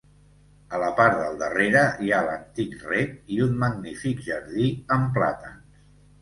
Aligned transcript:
A 0.75 0.77
la 0.83 0.87
part 0.99 1.17
del 1.23 1.35
darrere 1.41 1.83
hi 2.05 2.09
ha 2.11 2.21
l'antic 2.29 2.73
rec 2.87 3.13
i 3.37 3.37
un 3.47 3.53
magnífic 3.65 4.25
jardí 4.31 4.71
amb 4.97 5.15
plàtans. 5.21 5.79